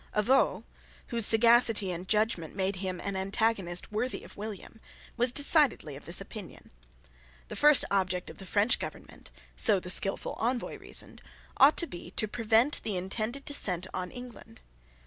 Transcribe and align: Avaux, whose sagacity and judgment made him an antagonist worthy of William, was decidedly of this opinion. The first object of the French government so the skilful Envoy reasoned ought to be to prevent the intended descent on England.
Avaux, 0.15 0.63
whose 1.09 1.27
sagacity 1.27 1.91
and 1.91 2.07
judgment 2.07 2.55
made 2.55 2.77
him 2.77 2.99
an 3.01 3.15
antagonist 3.15 3.91
worthy 3.91 4.23
of 4.23 4.35
William, 4.35 4.81
was 5.15 5.31
decidedly 5.31 5.95
of 5.95 6.05
this 6.05 6.19
opinion. 6.19 6.71
The 7.49 7.55
first 7.55 7.85
object 7.91 8.31
of 8.31 8.39
the 8.39 8.47
French 8.47 8.79
government 8.79 9.29
so 9.55 9.79
the 9.79 9.91
skilful 9.91 10.33
Envoy 10.39 10.79
reasoned 10.79 11.21
ought 11.57 11.77
to 11.77 11.85
be 11.85 12.09
to 12.15 12.27
prevent 12.27 12.81
the 12.81 12.97
intended 12.97 13.45
descent 13.45 13.85
on 13.93 14.09
England. 14.09 14.61